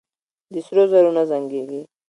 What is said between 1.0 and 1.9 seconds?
نه زنګېږي.